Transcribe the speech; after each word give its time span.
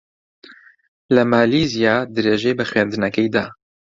لە 1.15 1.23
مالیزیا 1.31 1.95
درێژەی 2.15 2.57
بە 2.59 2.65
خوێندنەکەی 2.69 3.27
دا. 3.35 3.45